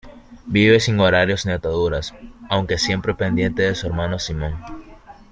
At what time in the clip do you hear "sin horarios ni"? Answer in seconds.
0.79-1.51